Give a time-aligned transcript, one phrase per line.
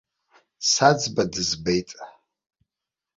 [0.71, 1.89] Саӡба дызбеит.